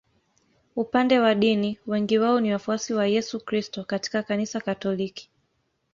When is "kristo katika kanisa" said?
3.45-4.61